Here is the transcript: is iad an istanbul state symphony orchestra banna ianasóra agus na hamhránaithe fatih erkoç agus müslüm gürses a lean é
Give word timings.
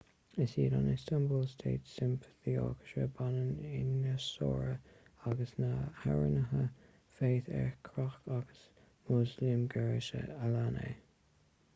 is 0.43 0.53
iad 0.61 0.75
an 0.75 0.87
istanbul 0.91 1.41
state 1.49 1.89
symphony 1.95 2.53
orchestra 2.61 3.03
banna 3.19 3.43
ianasóra 3.79 4.71
agus 5.33 5.53
na 5.65 5.69
hamhránaithe 6.05 6.63
fatih 7.19 7.53
erkoç 7.61 8.17
agus 8.39 8.65
müslüm 9.13 9.63
gürses 9.77 10.35
a 10.43 10.53
lean 10.57 10.81
é 10.89 10.91